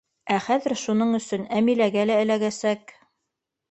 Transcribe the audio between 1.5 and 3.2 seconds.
Әмиләгә лә эләгәсәк.